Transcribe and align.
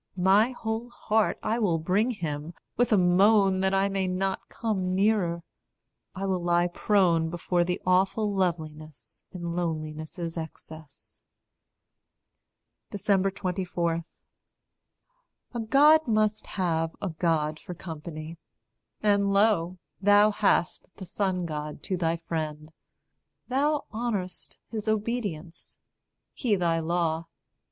My 0.17 0.49
whole 0.49 0.89
heart 0.89 1.37
I 1.43 1.59
will 1.59 1.77
bring 1.77 2.09
him, 2.09 2.55
with 2.75 2.91
a 2.91 2.97
moan 2.97 3.59
That 3.59 3.71
I 3.75 3.87
may 3.87 4.07
not 4.07 4.49
come 4.49 4.95
nearer; 4.95 5.43
I 6.15 6.25
will 6.25 6.41
lie 6.41 6.65
prone 6.69 7.29
Before 7.29 7.63
the 7.63 7.79
awful 7.85 8.33
loveliness 8.33 9.21
in 9.31 9.55
loneliness' 9.55 10.37
excess." 10.39 11.21
24. 12.97 14.01
A 15.53 15.59
God 15.59 16.07
must 16.07 16.47
have 16.47 16.95
a 16.99 17.09
God 17.09 17.59
for 17.59 17.75
company. 17.75 18.39
And 19.03 19.31
lo! 19.31 19.77
thou 20.01 20.31
hast 20.31 20.89
the 20.95 21.05
Son 21.05 21.45
God 21.45 21.83
to 21.83 21.95
thy 21.95 22.17
friend. 22.17 22.73
Thou 23.49 23.85
honour'st 23.93 24.57
his 24.65 24.87
obedience, 24.87 25.77
he 26.33 26.55
thy 26.55 26.79
law. 26.79 27.27